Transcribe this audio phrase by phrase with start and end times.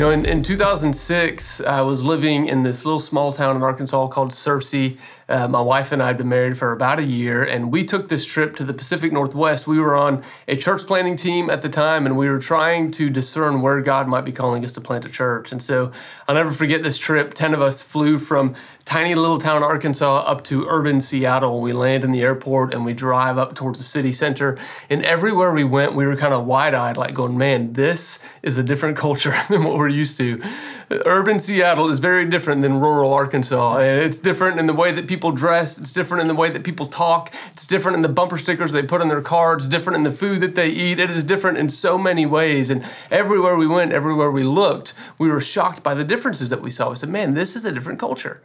[0.00, 4.06] You know, in, in 2006, I was living in this little small town in Arkansas
[4.06, 4.96] called Searcy.
[5.30, 8.08] Uh, my wife and I had been married for about a year, and we took
[8.08, 9.68] this trip to the Pacific Northwest.
[9.68, 13.08] We were on a church planting team at the time, and we were trying to
[13.08, 15.52] discern where God might be calling us to plant a church.
[15.52, 15.92] And so
[16.26, 17.32] I'll never forget this trip.
[17.32, 21.60] 10 of us flew from tiny little town Arkansas up to urban Seattle.
[21.60, 24.58] We land in the airport and we drive up towards the city center.
[24.88, 28.58] And everywhere we went, we were kind of wide eyed, like going, man, this is
[28.58, 30.42] a different culture than what we're used to.
[30.90, 33.78] Urban Seattle is very different than rural Arkansas.
[33.78, 36.84] It's different in the way that people dress, it's different in the way that people
[36.84, 40.10] talk, it's different in the bumper stickers they put on their cars, different in the
[40.10, 40.98] food that they eat.
[40.98, 42.70] It is different in so many ways.
[42.70, 46.70] And everywhere we went, everywhere we looked, we were shocked by the differences that we
[46.70, 46.90] saw.
[46.90, 48.42] We said, man, this is a different culture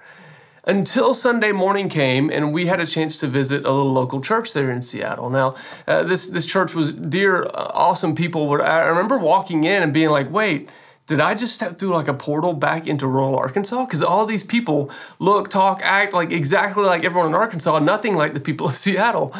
[0.67, 4.53] until Sunday morning came and we had a chance to visit a little local church
[4.53, 5.31] there in Seattle.
[5.31, 5.55] Now,
[5.87, 8.61] uh, this this church was dear, uh, awesome people.
[8.61, 10.69] I remember walking in and being like, "Wait,
[11.07, 13.85] did I just step through like a portal back into rural Arkansas?
[13.85, 14.89] Because all these people
[15.19, 19.33] look, talk, act like exactly like everyone in Arkansas, nothing like the people of Seattle."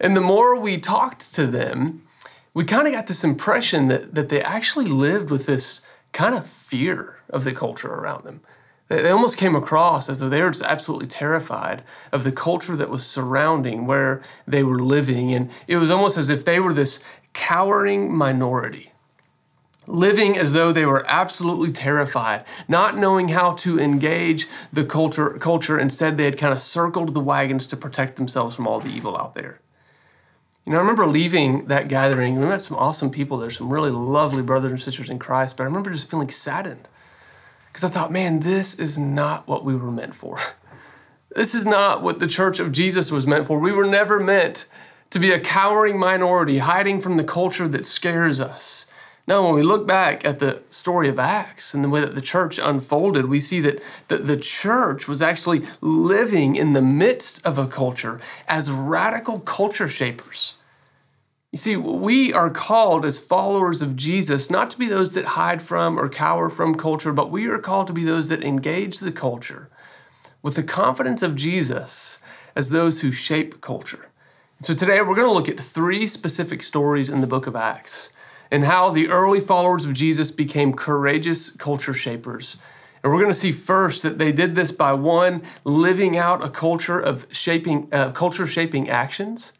[0.00, 2.02] And the more we talked to them,
[2.54, 6.46] we kind of got this impression that that they actually lived with this kind of
[6.46, 8.42] fear of the culture around them
[9.00, 12.90] they almost came across as though they were just absolutely terrified of the culture that
[12.90, 15.32] was surrounding where they were living.
[15.32, 18.91] And it was almost as if they were this cowering minority,
[19.86, 25.30] living as though they were absolutely terrified, not knowing how to engage the culture.
[25.38, 25.78] culture.
[25.78, 29.16] Instead, they had kind of circled the wagons to protect themselves from all the evil
[29.16, 29.60] out there.
[30.64, 32.38] You know, I remember leaving that gathering.
[32.38, 35.64] We met some awesome people there, some really lovely brothers and sisters in Christ, but
[35.64, 36.88] I remember just feeling saddened
[37.66, 40.38] because I thought, man, this is not what we were meant for.
[41.34, 43.58] This is not what the church of Jesus was meant for.
[43.58, 44.66] We were never meant
[45.08, 48.86] to be a cowering minority hiding from the culture that scares us.
[49.26, 52.20] No, when we look back at the story of Acts and the way that the
[52.20, 57.56] church unfolded, we see that the, the church was actually living in the midst of
[57.56, 60.54] a culture as radical culture shapers.
[61.52, 65.62] You see, we are called as followers of Jesus not to be those that hide
[65.62, 69.12] from or cower from culture, but we are called to be those that engage the
[69.12, 69.68] culture
[70.42, 72.18] with the confidence of Jesus
[72.56, 74.08] as those who shape culture.
[74.62, 78.10] So today we're going to look at three specific stories in the book of Acts
[78.52, 82.58] and how the early followers of Jesus became courageous culture shapers.
[83.02, 86.50] And we're going to see first that they did this by one, living out a
[86.50, 89.54] culture of shaping, uh, culture shaping actions.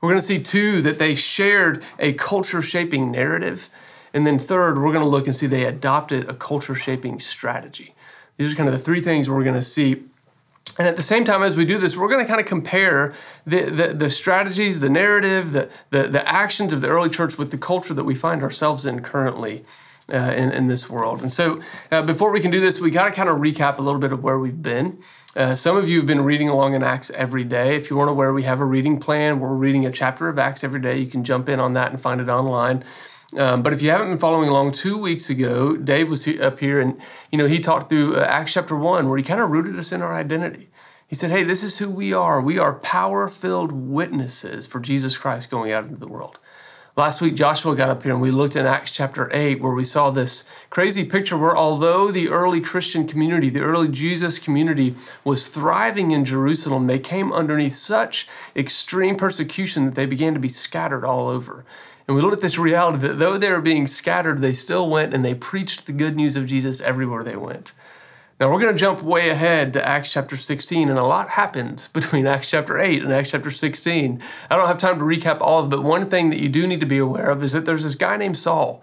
[0.00, 3.70] We're going to see, two, that they shared a culture shaping narrative.
[4.12, 7.94] And then, third, we're going to look and see they adopted a culture shaping strategy.
[8.36, 10.02] These are kind of the three things we're going to see.
[10.78, 13.14] And at the same time, as we do this, we're going to kind of compare
[13.46, 17.50] the, the, the strategies, the narrative, the, the, the actions of the early church with
[17.50, 19.64] the culture that we find ourselves in currently.
[20.12, 21.22] Uh, in, in this world.
[21.22, 23.80] And so, uh, before we can do this, we got to kind of recap a
[23.80, 24.98] little bit of where we've been.
[25.34, 27.74] Uh, some of you have been reading along in Acts every day.
[27.74, 29.40] If you weren't aware, we have a reading plan.
[29.40, 30.98] We're reading a chapter of Acts every day.
[30.98, 32.84] You can jump in on that and find it online.
[33.36, 36.80] Um, but if you haven't been following along, two weeks ago, Dave was up here
[36.80, 37.00] and
[37.32, 39.92] you know he talked through uh, Acts chapter one, where he kind of rooted us
[39.92, 40.70] in our identity.
[41.06, 42.40] He said, "Hey, this is who we are.
[42.40, 46.38] We are power-filled witnesses for Jesus Christ going out into the world."
[46.96, 49.84] Last week, Joshua got up here and we looked in Acts chapter 8, where we
[49.84, 55.48] saw this crazy picture where, although the early Christian community, the early Jesus community, was
[55.48, 61.04] thriving in Jerusalem, they came underneath such extreme persecution that they began to be scattered
[61.04, 61.64] all over.
[62.06, 65.14] And we looked at this reality that though they were being scattered, they still went
[65.14, 67.72] and they preached the good news of Jesus everywhere they went.
[68.40, 71.88] Now we're going to jump way ahead to Acts chapter 16, and a lot happened
[71.92, 74.20] between Acts chapter 8 and Acts chapter 16.
[74.50, 76.66] I don't have time to recap all of it, but one thing that you do
[76.66, 78.82] need to be aware of is that there's this guy named Saul.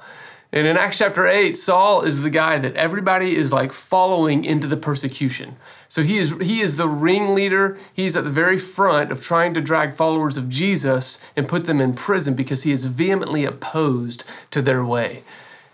[0.53, 4.67] And in Acts chapter 8, Saul is the guy that everybody is like following into
[4.67, 5.55] the persecution.
[5.87, 7.77] So he is he is the ringleader.
[7.93, 11.79] He's at the very front of trying to drag followers of Jesus and put them
[11.79, 15.23] in prison because he is vehemently opposed to their way.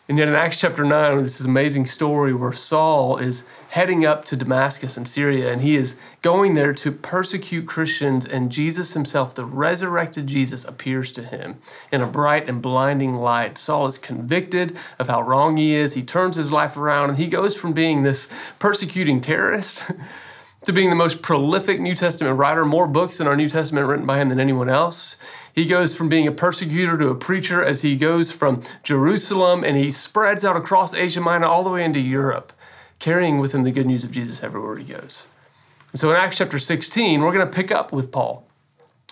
[0.10, 4.24] And yet in Acts chapter 9, this is amazing story where Saul is heading up
[4.26, 9.36] to Damascus in Syria and he is going there to persecute Christians and Jesus himself,
[9.36, 11.58] the resurrected Jesus, appears to him
[11.92, 13.58] in a bright and blinding light.
[13.58, 15.96] Saul is convicted of how wrong he is.
[15.96, 19.92] He turns his life around and he goes from being this persecuting terrorist
[20.64, 24.06] to being the most prolific New Testament writer, more books in our New Testament written
[24.06, 25.18] by him than anyone else.
[25.58, 29.76] He goes from being a persecutor to a preacher as he goes from Jerusalem and
[29.76, 32.54] he spreads out across Asia Minor all the way into Europe,
[33.00, 35.28] carrying with him the good news of Jesus everywhere he goes.
[35.92, 38.46] And so in Acts chapter 16, we're going to pick up with Paul.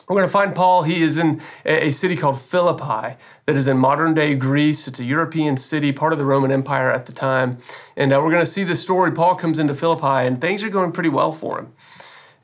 [0.08, 0.84] We're going to find Paul.
[0.84, 4.88] He is in a city called Philippi that is in modern day Greece.
[4.88, 7.58] It's a European city, part of the Roman Empire at the time.
[7.98, 9.12] And uh, we're going to see the story.
[9.12, 11.74] Paul comes into Philippi, and things are going pretty well for him.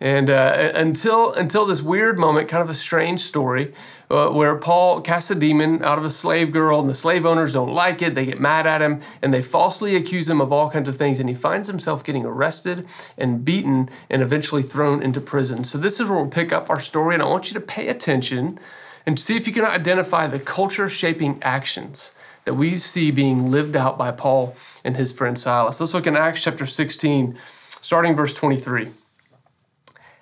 [0.02, 3.72] And uh, until until this weird moment, kind of a strange story,
[4.10, 7.54] uh, where Paul casts a demon out of a slave girl, and the slave owners
[7.54, 8.16] don't like it.
[8.16, 11.20] They get mad at him, and they falsely accuse him of all kinds of things.
[11.20, 15.64] And he finds himself getting arrested and beaten, and eventually thrown into prison.
[15.66, 17.88] So this is where we'll pick up our story, and I want you to pay
[17.88, 18.60] attention
[19.06, 22.12] and see if you can identify the culture-shaping actions
[22.46, 25.80] that we see being lived out by Paul and his friend Silas.
[25.80, 27.38] Let's look in Acts chapter 16,
[27.82, 28.90] starting verse 23.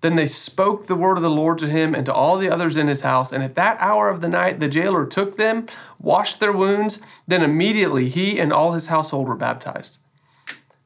[0.00, 2.76] Then they spoke the word of the Lord to him and to all the others
[2.76, 3.32] in his house.
[3.32, 5.66] And at that hour of the night, the jailer took them,
[5.98, 7.00] washed their wounds.
[7.26, 10.00] Then immediately he and all his household were baptized.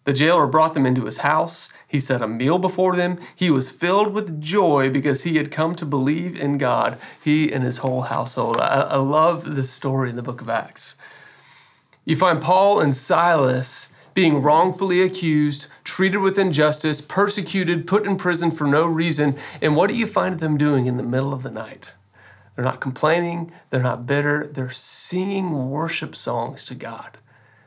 [0.04, 1.68] The jailer brought them into his house.
[1.86, 3.20] He set a meal before them.
[3.36, 7.62] He was filled with joy because he had come to believe in God, he and
[7.62, 8.56] his whole household.
[8.58, 10.96] I, I love this story in the book of Acts.
[12.04, 18.50] You find Paul and Silas being wrongfully accused, treated with injustice, persecuted, put in prison
[18.50, 19.36] for no reason.
[19.60, 21.92] And what do you find them doing in the middle of the night?
[22.56, 27.18] They're not complaining, they're not bitter, they're singing worship songs to God.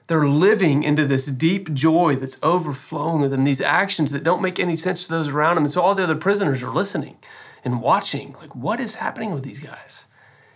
[0.08, 4.60] They're living into this deep joy that's overflowing with them, these actions that don't make
[4.60, 5.66] any sense to those around them.
[5.66, 7.18] And so all the other prisoners are listening
[7.64, 10.08] and watching, like, what is happening with these guys?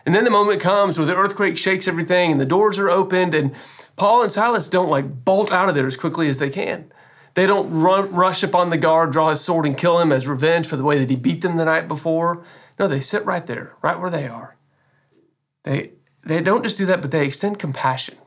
[0.07, 3.35] And then the moment comes where the earthquake shakes everything and the doors are opened,
[3.35, 3.53] and
[3.95, 6.91] Paul and Silas don't like bolt out of there as quickly as they can.
[7.33, 10.67] They don't run, rush upon the guard, draw his sword, and kill him as revenge
[10.67, 12.43] for the way that he beat them the night before.
[12.77, 14.55] No, they sit right there, right where they are.
[15.63, 15.91] They,
[16.23, 18.17] they don't just do that, but they extend compassion.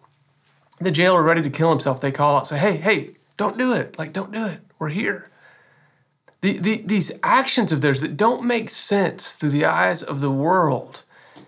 [0.78, 3.98] The jailer ready to kill himself, they call out, say, hey, hey, don't do it.
[3.98, 4.60] Like, don't do it.
[4.78, 5.30] We're here.
[6.40, 10.30] The, the, these actions of theirs that don't make sense through the eyes of the
[10.30, 11.04] world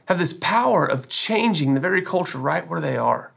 [0.06, 3.32] have this power of changing the very culture right where they are.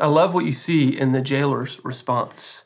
[0.00, 2.64] I love what you see in the jailer's response.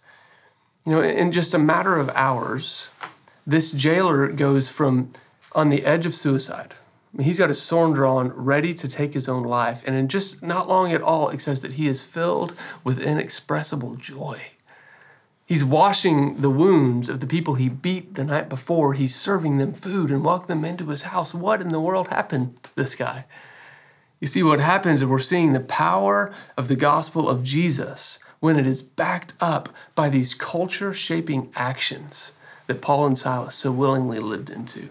[0.89, 2.89] You know, in just a matter of hours,
[3.47, 5.13] this jailer goes from
[5.53, 6.77] on the edge of suicide.
[7.13, 9.83] I mean, he's got his sword drawn, ready to take his own life.
[9.85, 12.55] And in just not long at all, it says that he is filled
[12.85, 14.41] with inexpressible joy.
[15.45, 18.95] He's washing the wounds of the people he beat the night before.
[18.95, 21.35] He's serving them food and welcoming them into his house.
[21.35, 23.27] What in the world happened to this guy?
[24.21, 28.57] You see, what happens is we're seeing the power of the gospel of Jesus when
[28.57, 32.33] it is backed up by these culture shaping actions
[32.67, 34.91] that Paul and Silas so willingly lived into.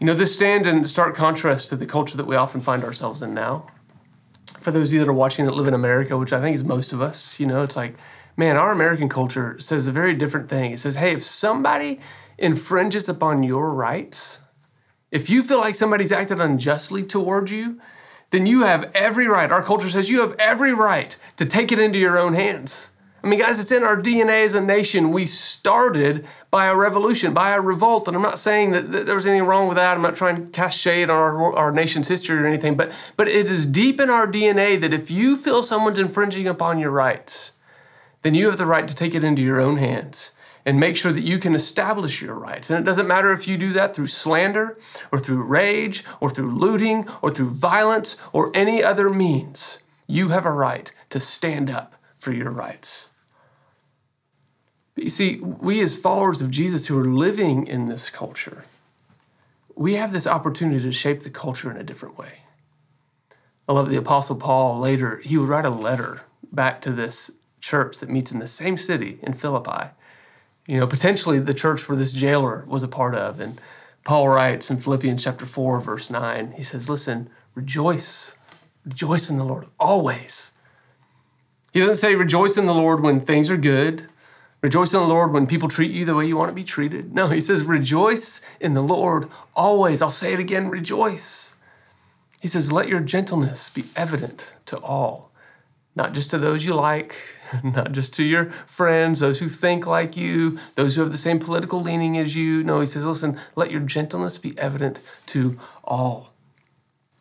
[0.00, 3.20] You know, this stands in stark contrast to the culture that we often find ourselves
[3.22, 3.66] in now.
[4.58, 6.64] For those of you that are watching that live in America, which I think is
[6.64, 7.94] most of us, you know, it's like,
[8.36, 10.72] man, our American culture says a very different thing.
[10.72, 12.00] It says, hey, if somebody
[12.38, 14.40] infringes upon your rights,
[15.10, 17.80] if you feel like somebody's acted unjustly toward you,
[18.30, 19.50] then you have every right.
[19.50, 22.90] Our culture says you have every right to take it into your own hands.
[23.22, 25.10] I mean, guys, it's in our DNA as a nation.
[25.10, 28.06] We started by a revolution, by a revolt.
[28.06, 29.96] And I'm not saying that, that there was anything wrong with that.
[29.96, 33.26] I'm not trying to cast shade on our, our nation's history or anything, but, but
[33.26, 37.52] it is deep in our DNA that if you feel someone's infringing upon your rights,
[38.22, 40.32] then you have the right to take it into your own hands
[40.68, 42.68] and make sure that you can establish your rights.
[42.68, 44.76] And it doesn't matter if you do that through slander
[45.10, 49.80] or through rage or through looting or through violence or any other means.
[50.06, 53.08] You have a right to stand up for your rights.
[54.94, 58.66] But you see, we as followers of Jesus who are living in this culture,
[59.74, 62.40] we have this opportunity to shape the culture in a different way.
[63.66, 67.96] I love the Apostle Paul later, he would write a letter back to this church
[68.00, 69.94] that meets in the same city in Philippi
[70.68, 73.40] you know, potentially the church where this jailer was a part of.
[73.40, 73.60] And
[74.04, 78.36] Paul writes in Philippians chapter 4, verse 9, he says, Listen, rejoice,
[78.84, 80.52] rejoice in the Lord always.
[81.72, 84.08] He doesn't say rejoice in the Lord when things are good,
[84.60, 87.14] rejoice in the Lord when people treat you the way you want to be treated.
[87.14, 90.02] No, he says rejoice in the Lord always.
[90.02, 91.54] I'll say it again rejoice.
[92.40, 95.27] He says, let your gentleness be evident to all,
[95.98, 97.16] not just to those you like,
[97.64, 101.40] not just to your friends, those who think like you, those who have the same
[101.40, 102.62] political leaning as you.
[102.62, 106.32] No, he says, listen, let your gentleness be evident to all.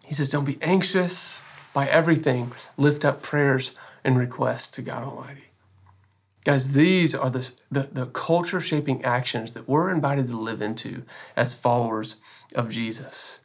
[0.05, 1.41] He says, don't be anxious
[1.73, 2.53] by everything.
[2.77, 5.45] Lift up prayers and requests to God Almighty.
[6.45, 11.03] Guys, these are the, the, the culture shaping actions that we're invited to live into
[11.35, 12.17] as followers
[12.55, 13.41] of Jesus.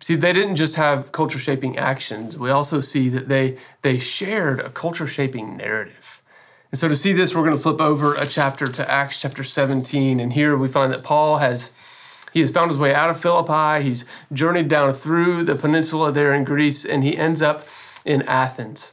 [0.00, 2.36] See, they didn't just have culture shaping actions.
[2.36, 6.22] We also see that they, they shared a culture shaping narrative.
[6.70, 9.44] And so to see this, we're going to flip over a chapter to Acts chapter
[9.44, 10.18] 17.
[10.18, 11.70] And here we find that Paul has
[12.32, 13.84] he has found his way out of Philippi.
[13.84, 17.66] He's journeyed down through the peninsula there in Greece, and he ends up
[18.04, 18.92] in Athens.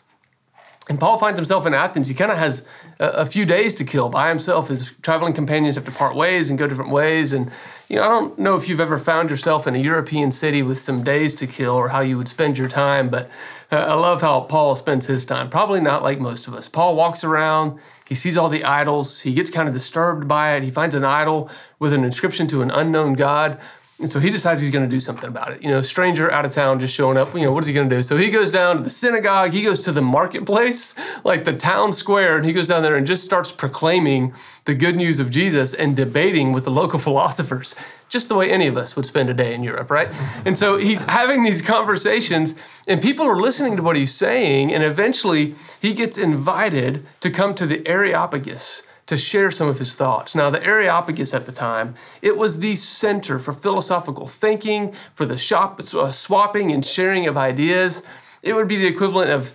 [0.90, 2.08] And Paul finds himself in Athens.
[2.08, 2.64] He kind of has
[3.00, 4.70] a, a, few days to kill by himself.
[4.70, 7.34] His traveling companions have to part ways and go different ways.
[7.34, 7.52] And
[7.89, 10.79] you know, I don't know if you've ever found yourself in a European city with
[10.79, 13.29] some days to kill or how you would spend your time, but
[13.72, 15.50] uh, I love how Paul spends his time.
[15.50, 16.67] Probably not like most of us.
[16.67, 20.63] Paul walks around, he sees all the idols, he gets kind of disturbed by it.
[20.63, 23.58] He finds an idol with an inscription to an unknown God.
[24.00, 25.63] And so he decides he's going to do something about it.
[25.63, 27.34] You know, stranger out of town just showing up.
[27.34, 28.04] You know, what is he going to do?
[28.04, 29.54] So he goes down to the synagogue.
[29.54, 33.08] He goes to the marketplace, like the town square, and he goes down there and
[33.08, 34.36] just starts proclaiming
[34.66, 37.74] the good news of Jesus and debating with the local philosophers,
[38.08, 40.10] just the way any of us would spend a day in Europe, right?
[40.46, 42.54] And so he's having these conversations,
[42.88, 47.56] and people are listening to what he's saying, and eventually he gets invited to come
[47.56, 50.36] to the Areopagus to share some of his thoughts.
[50.36, 55.38] Now, the Areopagus at the time, it was the center for philosophical thinking, for the
[55.38, 58.04] shop, uh, swapping and sharing of ideas.
[58.44, 59.54] It would be the equivalent of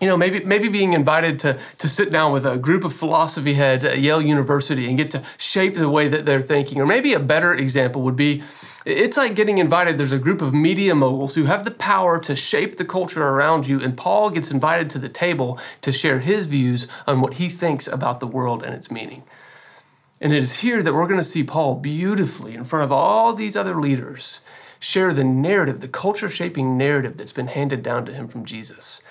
[0.00, 3.54] you know, maybe maybe being invited to to sit down with a group of philosophy
[3.54, 6.80] heads at Yale University and get to shape the way that they're thinking.
[6.80, 8.42] Or maybe a better example would be
[8.86, 9.98] it's like getting invited.
[9.98, 13.66] There's a group of media moguls who have the power to shape the culture around
[13.66, 17.48] you, and Paul gets invited to the table to share his views on what he
[17.48, 19.24] thinks about the world and its meaning.
[20.20, 23.34] And it is here that we're going to see Paul beautifully in front of all
[23.34, 24.40] these other leaders
[24.80, 29.02] share the narrative, the culture shaping narrative that's been handed down to him from Jesus.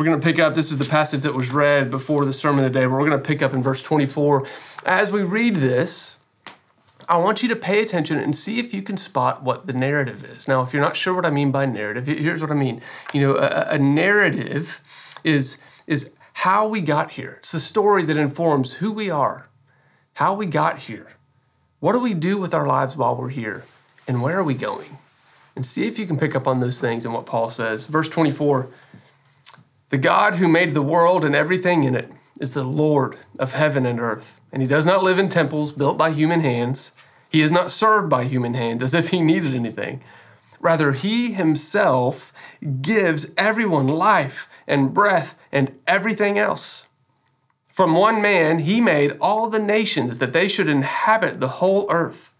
[0.00, 2.64] We're going to pick up, this is the passage that was read before the sermon
[2.64, 4.46] of the day, but we're going to pick up in verse 24.
[4.86, 6.16] As we read this,
[7.06, 10.24] I want you to pay attention and see if you can spot what the narrative
[10.24, 10.48] is.
[10.48, 12.80] Now, if you're not sure what I mean by narrative, here's what I mean.
[13.12, 14.80] You know, a, a narrative
[15.22, 17.36] is, is how we got here.
[17.40, 19.50] It's the story that informs who we are,
[20.14, 21.08] how we got here.
[21.80, 23.64] What do we do with our lives while we're here?
[24.08, 24.96] And where are we going?
[25.54, 27.84] And see if you can pick up on those things and what Paul says.
[27.84, 28.70] Verse 24
[29.90, 33.84] the God who made the world and everything in it is the Lord of heaven
[33.84, 36.92] and earth, and he does not live in temples built by human hands.
[37.28, 40.02] He is not served by human hands as if he needed anything.
[40.60, 42.32] Rather, he himself
[42.80, 46.86] gives everyone life and breath and everything else.
[47.68, 52.32] From one man, he made all the nations that they should inhabit the whole earth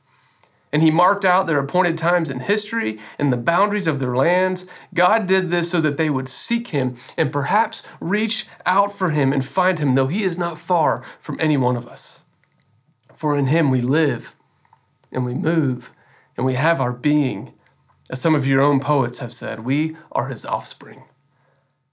[0.73, 4.67] and he marked out their appointed times in history and the boundaries of their lands.
[4.95, 9.33] God did this so that they would seek him and perhaps reach out for him
[9.33, 12.23] and find him, though he is not far from any one of us.
[13.15, 14.35] For in him we live
[15.13, 15.91] and we move
[16.37, 17.53] and we have our being.
[18.11, 21.05] As some of your own poets have said, we are his offspring.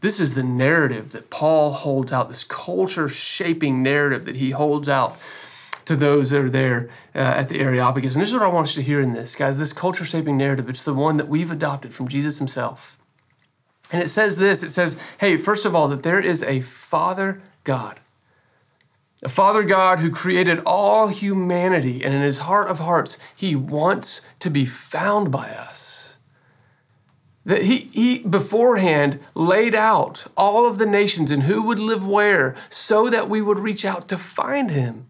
[0.00, 4.88] this is the narrative that Paul holds out, this culture shaping narrative that he holds
[4.88, 5.16] out
[5.86, 8.14] to those that are there uh, at the Areopagus.
[8.14, 10.36] And this is what I want you to hear in this, guys this culture shaping
[10.36, 10.68] narrative.
[10.68, 12.98] It's the one that we've adopted from Jesus himself.
[13.92, 17.40] And it says this it says, hey, first of all, that there is a Father
[17.64, 18.00] God.
[19.22, 24.20] A Father God who created all humanity, and in his heart of hearts, he wants
[24.40, 26.15] to be found by us
[27.46, 32.56] that he, he beforehand laid out all of the nations and who would live where
[32.68, 35.08] so that we would reach out to find him.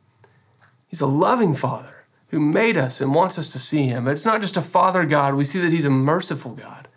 [0.86, 4.06] He's a loving father, who made us and wants us to see him.
[4.06, 6.88] It's not just a father God, we see that he's a merciful God.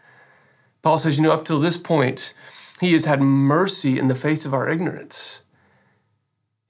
[0.82, 2.34] Paul says, you know, up till this point,
[2.82, 5.44] he has had mercy in the face of our ignorance.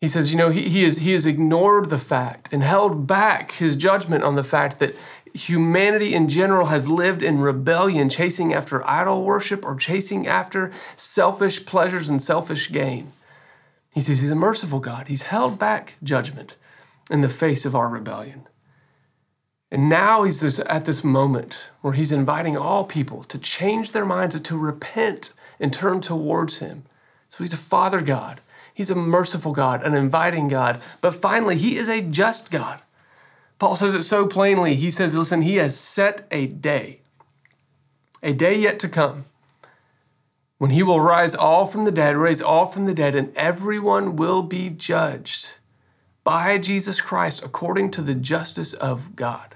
[0.01, 3.53] He says, you know, he, he, has, he has ignored the fact and held back
[3.53, 4.95] his judgment on the fact that
[5.47, 11.65] humanity in general has lived in rebellion, chasing after idol worship or chasing after selfish
[11.65, 13.11] pleasures and selfish gain.
[13.93, 15.07] He says he's a merciful God.
[15.07, 16.57] He's held back judgment
[17.09, 18.47] in the face of our rebellion.
[19.71, 24.05] And now he's this, at this moment where he's inviting all people to change their
[24.05, 26.83] minds, and to repent and turn towards him.
[27.29, 28.41] So he's a father God.
[28.73, 30.81] He's a merciful God, an inviting God.
[31.01, 32.81] But finally, he is a just God.
[33.59, 34.75] Paul says it so plainly.
[34.75, 37.01] He says, listen, he has set a day,
[38.23, 39.25] a day yet to come,
[40.57, 44.15] when he will rise all from the dead, raise all from the dead, and everyone
[44.15, 45.57] will be judged
[46.23, 49.55] by Jesus Christ according to the justice of God.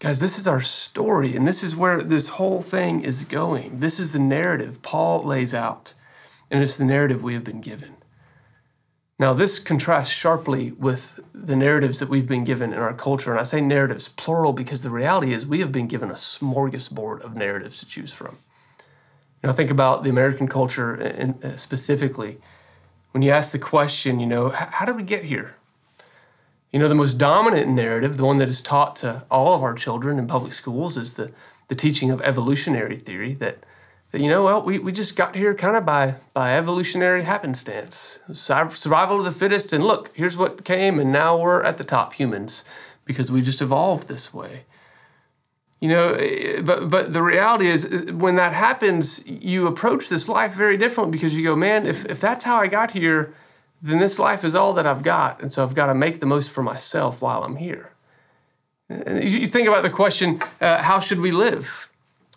[0.00, 3.80] Guys, this is our story, and this is where this whole thing is going.
[3.80, 5.94] This is the narrative Paul lays out,
[6.50, 7.96] and it's the narrative we have been given.
[9.18, 13.30] Now, this contrasts sharply with the narratives that we've been given in our culture.
[13.30, 17.20] And I say narratives plural because the reality is we have been given a smorgasbord
[17.20, 18.38] of narratives to choose from.
[19.42, 22.38] You know, think about the American culture uh, specifically.
[23.12, 25.54] When you ask the question, you know, how did we get here?
[26.72, 29.74] You know, the most dominant narrative, the one that is taught to all of our
[29.74, 31.30] children in public schools, is the,
[31.68, 33.64] the teaching of evolutionary theory that
[34.14, 38.20] that, you know, well, we, we just got here kind of by, by evolutionary happenstance,
[38.32, 39.72] survival of the fittest.
[39.72, 42.64] And look, here's what came, and now we're at the top humans
[43.04, 44.66] because we just evolved this way.
[45.80, 50.28] You know, eh, but, but the reality is, eh, when that happens, you approach this
[50.28, 53.34] life very differently because you go, man, if, if that's how I got here,
[53.82, 55.42] then this life is all that I've got.
[55.42, 57.90] And so I've got to make the most for myself while I'm here.
[58.88, 61.90] And you think about the question, uh, how should we live?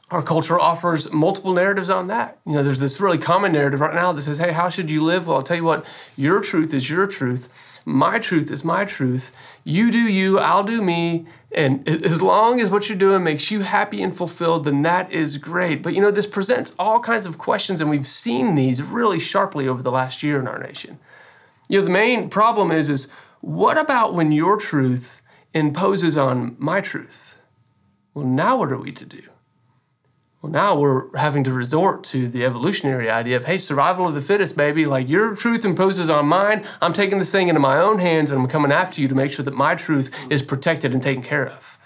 [0.10, 2.40] Our culture offers multiple narratives on that.
[2.46, 5.04] You know, there's this really common narrative right now that says, hey, how should you
[5.04, 5.28] live?
[5.28, 7.82] Well, I'll tell you what, your truth is your truth.
[7.86, 9.36] My truth is my truth.
[9.64, 11.26] You do you, I'll do me.
[11.54, 15.38] And as long as what you're doing makes you happy and fulfilled, then that is
[15.38, 15.84] great.
[15.84, 19.68] But you know, this presents all kinds of questions, and we've seen these really sharply
[19.68, 21.00] over the last year in our nation.
[21.70, 23.08] You know, the main problem is, is
[23.40, 25.22] what about when your truth
[25.54, 27.42] imposes on my truth?
[28.14, 29.24] Well, now what are we to do?
[30.42, 34.22] Well, now we're having to resort to the evolutionary idea of, hey, survival of the
[34.22, 34.86] fittest, baby.
[34.86, 36.64] Like your truth imposes on mine.
[36.80, 39.32] I'm taking this thing into my own hands and I'm coming after you to make
[39.32, 41.80] sure that my truth is protected and taken care of.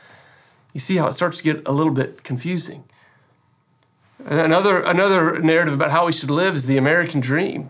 [0.73, 2.83] You see how it starts to get a little bit confusing.
[4.25, 7.69] Another, another narrative about how we should live is the American dream.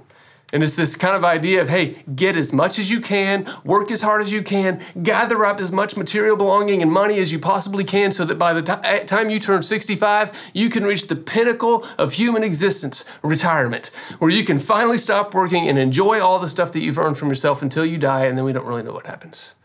[0.51, 3.89] And it's this kind of idea of, hey, get as much as you can, work
[3.89, 7.39] as hard as you can, gather up as much material belonging and money as you
[7.39, 11.07] possibly can so that by the t- eh, time you turn 65, you can reach
[11.07, 16.39] the pinnacle of human existence, retirement, where you can finally stop working and enjoy all
[16.39, 18.83] the stuff that you've earned from yourself until you die, and then we don't really
[18.83, 19.55] know what happens.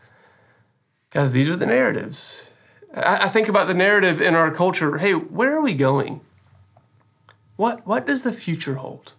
[1.11, 2.51] Guys, these are the narratives.
[2.93, 6.21] I, I think about the narrative in our culture hey, where are we going?
[7.55, 9.13] What, what does the future hold?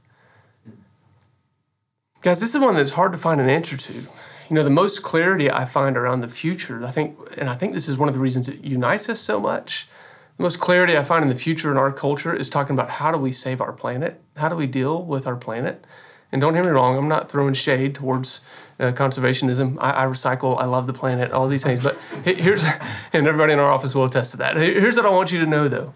[2.29, 3.95] Guys, this is one that's hard to find an answer to.
[3.95, 4.07] You
[4.51, 7.89] know, the most clarity I find around the future, I think, and I think this
[7.89, 9.89] is one of the reasons it unites us so much.
[10.37, 13.11] The most clarity I find in the future in our culture is talking about how
[13.13, 14.21] do we save our planet?
[14.37, 15.87] How do we deal with our planet?
[16.31, 18.43] And don't hear me wrong, I'm not throwing shade towards
[18.79, 19.79] uh, conservationism.
[19.81, 21.83] I, I, recycle, I love the planet, all these things.
[21.83, 22.67] But here's,
[23.15, 24.59] and everybody in our office will attest to that.
[24.59, 25.95] Here's what I want you to know though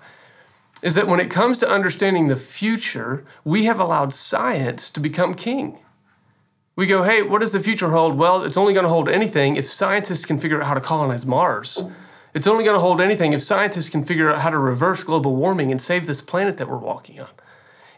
[0.81, 5.35] is that when it comes to understanding the future, we have allowed science to become
[5.35, 5.79] king.
[6.74, 8.16] We go, hey, what does the future hold?
[8.16, 11.26] Well, it's only going to hold anything if scientists can figure out how to colonize
[11.26, 11.85] Mars.
[12.35, 15.37] It's only going to hold anything if scientists can figure out how to reverse global
[15.37, 17.28] warming and save this planet that we're walking on.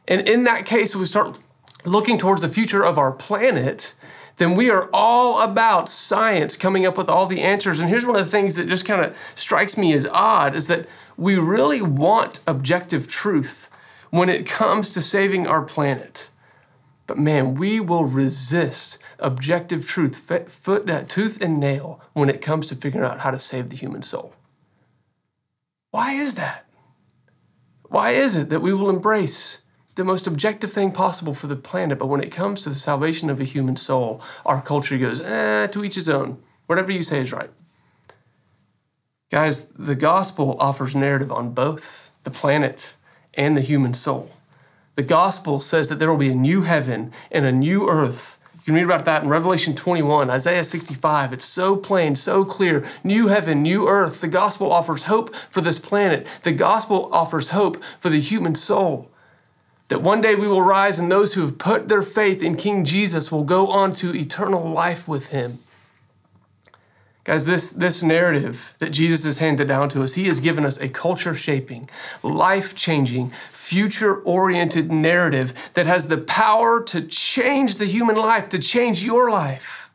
[0.09, 1.39] And in that case, we start
[1.85, 3.95] looking towards the future of our planet,
[4.39, 7.79] then we are all about science coming up with all the answers.
[7.79, 10.67] And here's one of the things that just kind of strikes me as odd is
[10.67, 13.71] that we really want objective truth
[14.11, 16.31] when it comes to saving our planet.
[17.07, 22.67] But man, we will resist objective truth, foot, uh, tooth and nail, when it comes
[22.69, 24.35] to figuring out how to save the human soul.
[25.91, 26.65] Why is that?
[27.89, 29.61] Why is it that we will embrace
[29.95, 33.31] the most objective thing possible for the planet, but when it comes to the salvation
[33.31, 36.43] of a human soul, our culture goes, eh, to each his own.
[36.67, 37.51] Whatever you say is right.
[39.31, 42.97] Guys, the gospel offers narrative on both the planet
[43.35, 44.31] and the human soul.
[44.95, 48.73] The gospel says that there will be a new heaven and a new earth You
[48.73, 51.35] can read about that in Revelation 21, Isaiah 65.
[51.35, 52.83] It's so plain, so clear.
[53.03, 54.23] New heaven, new earth.
[54.23, 56.27] The gospel offers hope for this planet.
[56.45, 59.11] The gospel offers hope for the human soul.
[59.89, 62.87] That one day we will rise and those who have put their faith in King
[62.87, 65.59] Jesus will go on to eternal life with him.
[67.25, 70.79] Guys, this, this narrative that Jesus has handed down to us, he has given us
[70.79, 71.89] a culture shaping,
[72.23, 78.59] life changing, future oriented narrative that has the power to change the human life, to
[78.59, 79.91] change your life.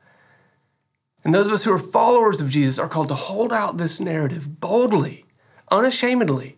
[1.23, 3.99] And those of us who are followers of Jesus are called to hold out this
[3.99, 5.25] narrative boldly,
[5.69, 6.57] unashamedly,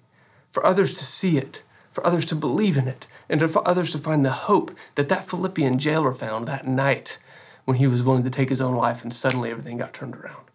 [0.51, 3.97] for others to see it, for others to believe in it, and for others to
[3.97, 7.19] find the hope that that Philippian jailer found that night
[7.65, 10.50] when he was willing to take his own life and suddenly everything got turned around.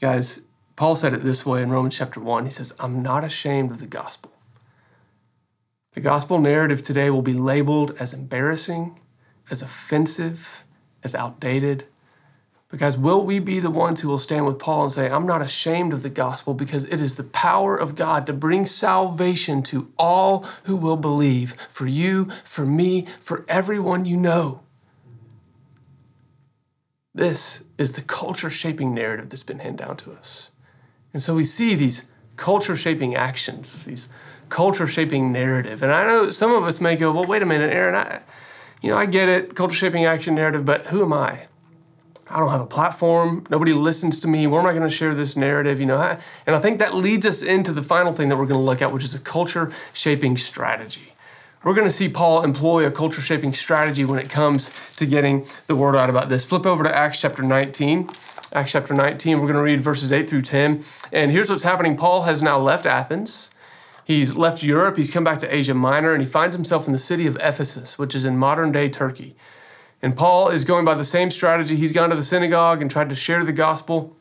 [0.00, 0.42] Guys,
[0.76, 2.44] Paul said it this way in Romans chapter 1.
[2.44, 4.32] He says, I'm not ashamed of the gospel.
[5.92, 9.00] The gospel narrative today will be labeled as embarrassing,
[9.50, 10.64] as offensive,
[11.02, 11.86] as outdated.
[12.70, 15.42] Because will we be the ones who will stand with Paul and say, I'm not
[15.42, 19.90] ashamed of the gospel because it is the power of God to bring salvation to
[19.98, 24.60] all who will believe, for you, for me, for everyone you know.
[27.18, 30.52] This is the culture shaping narrative that's been handed down to us.
[31.12, 34.08] And so we see these culture shaping actions, these
[34.50, 35.82] culture shaping narrative.
[35.82, 38.20] And I know some of us may go, well, wait a minute, Aaron, I,
[38.80, 41.48] you know, I get it, culture shaping action narrative, but who am I?
[42.30, 43.42] I don't have a platform.
[43.50, 44.46] Nobody listens to me.
[44.46, 45.80] Where am I going to share this narrative?
[45.80, 48.60] You know, and I think that leads us into the final thing that we're going
[48.60, 51.14] to look at, which is a culture shaping strategy.
[51.68, 55.44] We're going to see Paul employ a culture shaping strategy when it comes to getting
[55.66, 56.46] the word out about this.
[56.46, 58.08] Flip over to Acts chapter 19.
[58.54, 60.82] Acts chapter 19, we're going to read verses 8 through 10.
[61.12, 63.50] And here's what's happening Paul has now left Athens.
[64.02, 64.96] He's left Europe.
[64.96, 67.98] He's come back to Asia Minor, and he finds himself in the city of Ephesus,
[67.98, 69.36] which is in modern day Turkey.
[70.00, 71.76] And Paul is going by the same strategy.
[71.76, 74.16] He's gone to the synagogue and tried to share the gospel.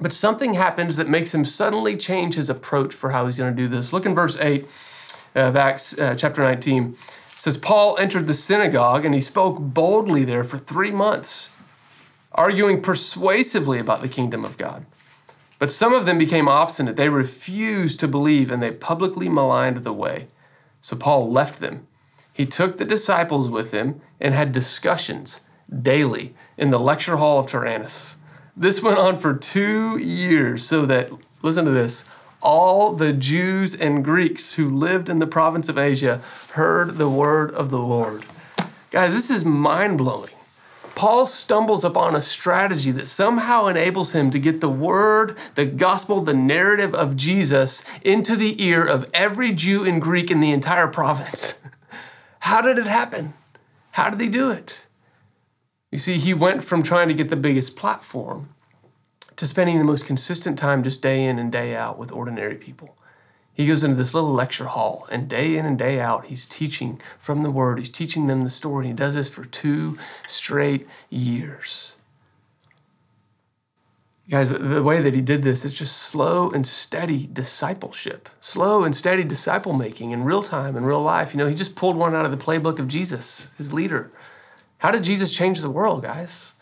[0.00, 3.60] But something happens that makes him suddenly change his approach for how he's going to
[3.60, 3.92] do this.
[3.92, 4.68] Look in verse 8
[5.36, 6.96] of Acts uh, chapter 19.
[7.34, 11.50] It says, Paul entered the synagogue and he spoke boldly there for three months,
[12.32, 14.86] arguing persuasively about the kingdom of God.
[15.58, 16.96] But some of them became obstinate.
[16.96, 20.28] They refused to believe and they publicly maligned the way.
[20.80, 21.86] So Paul left them.
[22.32, 25.40] He took the disciples with him and had discussions
[25.82, 28.16] daily in the lecture hall of Tyrannus.
[28.56, 31.10] This went on for two years, so that,
[31.42, 32.04] listen to this,
[32.46, 37.50] all the Jews and Greeks who lived in the province of Asia heard the word
[37.50, 38.24] of the Lord.
[38.90, 40.30] Guys, this is mind blowing.
[40.94, 46.20] Paul stumbles upon a strategy that somehow enables him to get the word, the gospel,
[46.20, 50.86] the narrative of Jesus into the ear of every Jew and Greek in the entire
[50.86, 51.58] province.
[52.38, 53.34] How did it happen?
[53.90, 54.86] How did he do it?
[55.90, 58.50] You see, he went from trying to get the biggest platform
[59.36, 62.96] to spending the most consistent time just day in and day out with ordinary people.
[63.52, 67.00] He goes into this little lecture hall, and day in and day out, he's teaching
[67.18, 67.78] from the Word.
[67.78, 68.86] He's teaching them the story.
[68.86, 71.96] And he does this for two straight years.
[74.28, 78.94] Guys, the way that he did this is just slow and steady discipleship, slow and
[78.94, 81.32] steady disciple making in real time, in real life.
[81.32, 84.10] You know, he just pulled one out of the playbook of Jesus, his leader.
[84.78, 86.55] How did Jesus change the world, guys?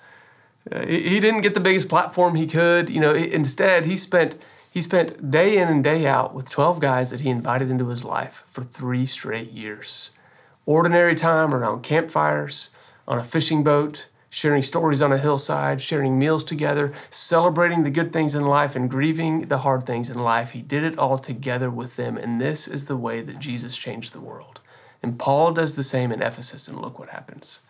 [0.71, 2.89] Uh, he didn't get the biggest platform he could.
[2.89, 4.37] You know, instead he spent
[4.71, 8.05] he spent day in and day out with 12 guys that he invited into his
[8.05, 10.11] life for three straight years.
[10.67, 12.71] Ordinary time around campfires,
[13.07, 18.13] on a fishing boat, sharing stories on a hillside, sharing meals together, celebrating the good
[18.13, 20.51] things in life and grieving the hard things in life.
[20.51, 24.13] He did it all together with them, and this is the way that Jesus changed
[24.13, 24.61] the world.
[25.03, 27.61] And Paul does the same in Ephesus, and look what happens.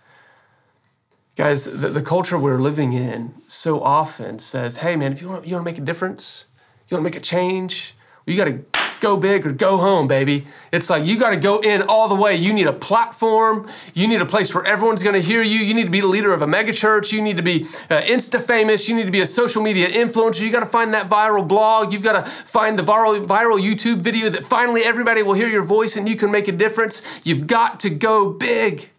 [1.37, 5.47] Guys, the, the culture we're living in so often says, hey, man, if you want,
[5.47, 6.47] you want to make a difference,
[6.89, 10.07] you want to make a change, well, you got to go big or go home,
[10.07, 10.47] baby.
[10.73, 12.37] It's like you got to go in all the way.
[12.37, 13.69] You need a platform.
[13.93, 15.59] You need a place where everyone's going to hear you.
[15.59, 17.13] You need to be the leader of a megachurch.
[17.13, 18.89] You need to be uh, Insta famous.
[18.89, 20.41] You need to be a social media influencer.
[20.41, 21.93] You got to find that viral blog.
[21.93, 25.65] You've got to find the viral, viral YouTube video that finally everybody will hear your
[25.65, 27.03] voice and you can make a difference.
[27.25, 28.91] You've got to go big.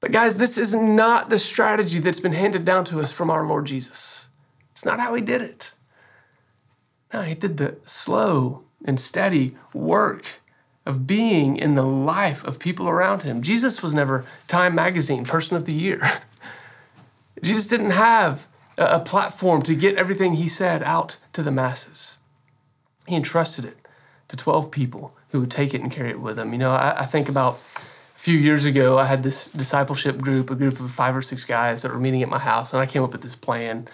[0.00, 3.46] But, guys, this is not the strategy that's been handed down to us from our
[3.46, 4.28] Lord Jesus.
[4.72, 5.74] It's not how he did it.
[7.12, 10.40] No, he did the slow and steady work
[10.86, 13.42] of being in the life of people around him.
[13.42, 16.00] Jesus was never Time Magazine Person of the Year.
[17.42, 22.18] Jesus didn't have a platform to get everything he said out to the masses.
[23.06, 23.76] He entrusted it
[24.28, 26.52] to 12 people who would take it and carry it with them.
[26.52, 27.60] You know, I, I think about
[28.20, 31.80] few years ago, I had this discipleship group, a group of five or six guys
[31.80, 33.88] that were meeting at my house, and I came up with this plan.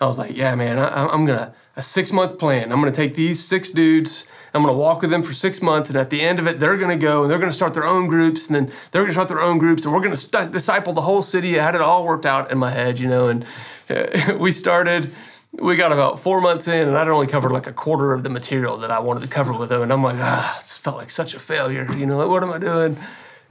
[0.00, 2.72] I was like, yeah, man, I, am gonna, a six month plan.
[2.72, 5.98] I'm gonna take these six dudes, I'm gonna walk with them for six months, and
[5.98, 8.46] at the end of it, they're gonna go and they're gonna start their own groups,
[8.46, 11.20] and then they're gonna start their own groups, and we're gonna st- disciple the whole
[11.20, 11.60] city.
[11.60, 13.44] I had it all worked out in my head, you know, and
[13.90, 15.12] uh, we started
[15.52, 18.30] we got about four months in, and I'd only covered like a quarter of the
[18.30, 19.82] material that I wanted to cover with them.
[19.82, 21.90] And I'm like, ah, it felt like such a failure.
[21.94, 22.96] You know, what am I doing?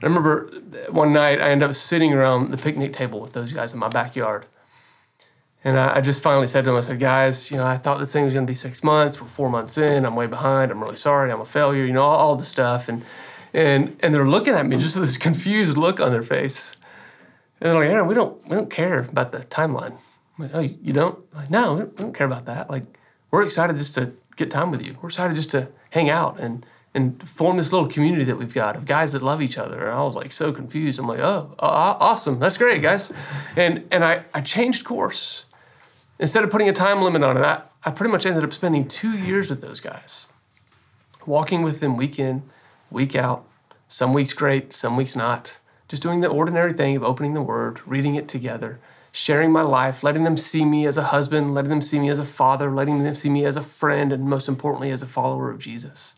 [0.02, 0.50] I remember
[0.90, 3.88] one night I ended up sitting around the picnic table with those guys in my
[3.88, 4.46] backyard.
[5.64, 7.98] And I, I just finally said to them, I said, guys, you know, I thought
[7.98, 9.20] this thing was going to be six months.
[9.20, 10.04] We're four months in.
[10.04, 10.70] I'm way behind.
[10.70, 11.32] I'm really sorry.
[11.32, 11.84] I'm a failure.
[11.84, 12.88] You know, all, all the stuff.
[12.88, 13.02] And
[13.52, 16.76] and and they're looking at me just with this confused look on their face.
[17.60, 19.98] And they're like, Aaron, we don't we don't care about the timeline.
[20.38, 21.18] I'm like, oh, you don't?
[21.32, 22.70] I'm like, no, we don't care about that.
[22.70, 22.84] Like,
[23.30, 24.98] we're excited just to get time with you.
[25.00, 28.74] We're excited just to hang out and and form this little community that we've got
[28.74, 29.84] of guys that love each other.
[29.84, 30.98] And I was like so confused.
[30.98, 33.12] I'm like, oh, awesome, that's great, guys.
[33.54, 35.44] And and I, I changed course.
[36.18, 38.88] Instead of putting a time limit on it, I, I pretty much ended up spending
[38.88, 40.26] two years with those guys,
[41.26, 42.42] walking with them week in,
[42.90, 43.44] week out.
[43.88, 45.60] Some weeks great, some weeks not.
[45.88, 48.80] Just doing the ordinary thing of opening the Word, reading it together,
[49.12, 52.18] sharing my life, letting them see me as a husband, letting them see me as
[52.18, 55.50] a father, letting them see me as a friend, and most importantly, as a follower
[55.50, 56.16] of Jesus.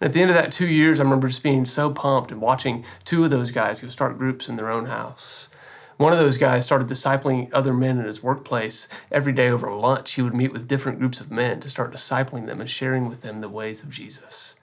[0.00, 2.40] And at the end of that two years, I remember just being so pumped and
[2.40, 5.50] watching two of those guys go start groups in their own house.
[5.98, 8.88] One of those guys started discipling other men in his workplace.
[9.12, 12.46] Every day over lunch, he would meet with different groups of men to start discipling
[12.46, 14.56] them and sharing with them the ways of Jesus.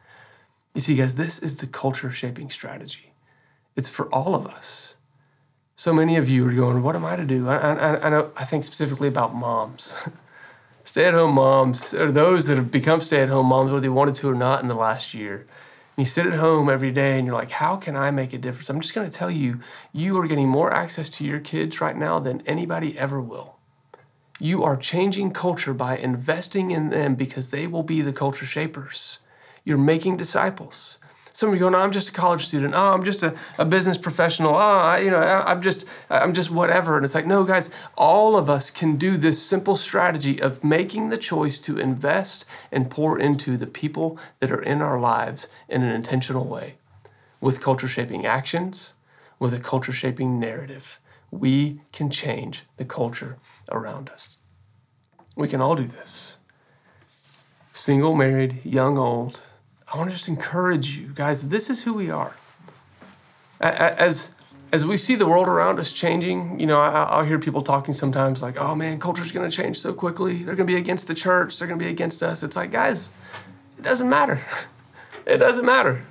[0.73, 3.13] You see, guys, this is the culture shaping strategy.
[3.76, 4.95] It's for all of us.
[5.76, 7.47] So many of you are going, What am I to do?
[7.47, 10.08] I, I, I, know, I think specifically about moms.
[10.88, 13.89] stay at home moms, or those that have become stay at home moms, whether they
[13.89, 15.39] wanted to or not in the last year.
[15.39, 18.38] And you sit at home every day and you're like, how can I make a
[18.38, 18.69] difference?
[18.69, 19.60] I'm just going to tell you,
[19.91, 23.58] you are getting more access to your kids right now than anybody ever will.
[24.39, 29.19] You are changing culture by investing in them because they will be the culture shapers.
[29.65, 31.00] You're making disciples.
[31.38, 32.73] Some of you go, no, oh, I'm just a college student.
[32.76, 34.56] Oh, I'm just a, a business professional.
[34.56, 36.95] Oh, I, you know, I, I'm just, I'm just whatever.
[36.95, 41.10] And it's like, no, guys, all of us can do this simple strategy of making
[41.10, 45.84] the choice to invest and pour into the people that are in our lives in
[45.84, 46.78] an intentional way
[47.39, 48.95] with culture shaping actions,
[49.38, 51.00] with a culture shaping narrative.
[51.30, 53.38] We can change the culture
[53.71, 54.38] around us.
[55.36, 56.39] We can all do this.
[57.73, 59.43] Single, married, young, old,
[59.97, 62.36] I want to just encourage you guys, this is who we are.
[63.60, 64.36] As,
[64.71, 67.95] as we see the world around us changing, you know, I, will hear people talking
[67.95, 70.43] sometimes like, oh man, culture's going to change so quickly.
[70.43, 71.57] They're going to be against the church.
[71.57, 72.43] They're going to be against us.
[72.43, 73.10] It's like, guys,
[73.79, 74.39] it doesn't matter.
[75.25, 76.05] It doesn't matter.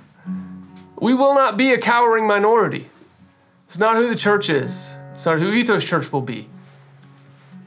[1.01, 2.87] We will not be a cowering minority.
[3.65, 4.99] It's not who the church is.
[5.13, 6.47] It's not who Ethos Church will be.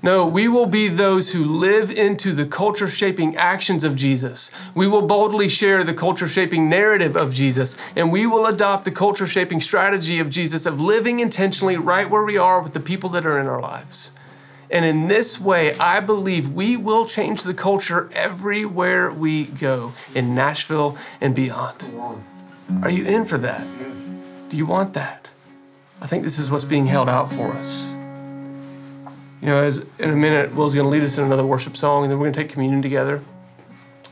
[0.02, 4.50] No, we will be those who live into the culture shaping actions of Jesus.
[4.74, 8.90] We will boldly share the culture shaping narrative of Jesus, and we will adopt the
[8.90, 13.10] culture shaping strategy of Jesus of living intentionally right where we are with the people
[13.10, 14.12] that are in our lives.
[14.70, 20.34] And in this way, I believe we will change the culture everywhere we go in
[20.34, 21.84] Nashville and beyond.
[22.82, 23.66] Are you in for that?
[24.48, 25.30] Do you want that?
[26.00, 27.99] I think this is what's being held out for us.
[29.40, 32.02] You know, as in a minute, Will's going to lead us in another worship song,
[32.02, 33.22] and then we're going to take communion together.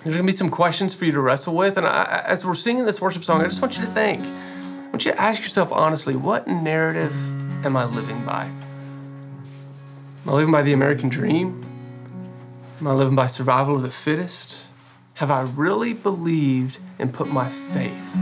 [0.03, 2.55] There's going to be some questions for you to wrestle with, and I, as we're
[2.55, 4.25] singing this worship song, I just want you to think.
[4.25, 7.14] I want you to ask yourself honestly, what narrative
[7.67, 8.45] am I living by?
[8.45, 11.64] Am I living by the American dream?
[12.81, 14.69] Am I living by survival of the fittest?
[15.14, 18.17] Have I really believed and put my faith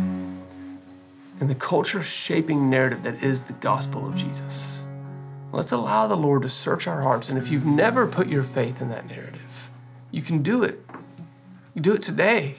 [1.39, 4.86] in the culture shaping narrative that is the gospel of Jesus?
[5.53, 7.29] Let's allow the Lord to search our hearts.
[7.29, 9.71] And if you've never put your faith in that narrative,
[10.11, 10.81] you can do it.
[11.75, 12.57] You do it today.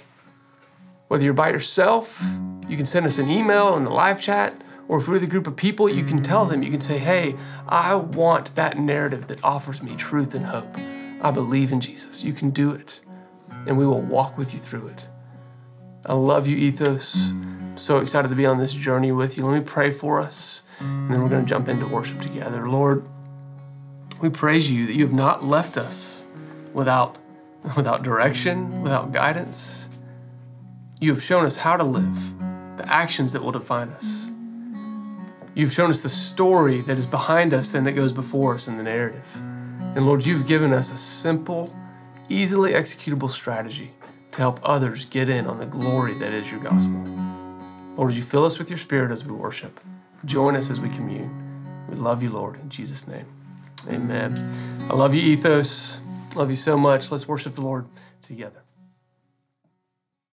[1.07, 2.23] Whether you're by yourself,
[2.67, 5.27] you can send us an email in the live chat, or if you're with a
[5.27, 7.35] group of people, you can tell them, you can say, hey,
[7.67, 10.77] I want that narrative that offers me truth and hope.
[11.21, 12.23] I believe in Jesus.
[12.23, 13.01] You can do it,
[13.65, 15.07] and we will walk with you through it.
[16.05, 17.31] I love you, Ethos.
[17.31, 19.45] I'm so excited to be on this journey with you.
[19.45, 20.63] Let me pray for us.
[20.79, 22.69] And then we're going to jump into worship together.
[22.69, 23.05] Lord,
[24.21, 26.27] we praise you that you have not left us
[26.73, 27.17] without,
[27.75, 29.89] without direction, without guidance.
[30.99, 32.37] You have shown us how to live,
[32.77, 34.31] the actions that will define us.
[35.55, 38.77] You've shown us the story that is behind us and that goes before us in
[38.77, 39.41] the narrative.
[39.95, 41.75] And Lord, you've given us a simple,
[42.29, 43.91] easily executable strategy
[44.37, 47.03] to help others get in on the glory that is your gospel.
[47.95, 49.79] Lord, you fill us with your spirit as we worship?
[50.25, 51.31] Join us as we commune.
[51.89, 53.25] We love you, Lord, in Jesus' name.
[53.89, 54.37] Amen.
[54.91, 56.01] I love you, Ethos.
[56.35, 57.11] Love you so much.
[57.11, 57.87] Let's worship the Lord
[58.21, 58.61] together.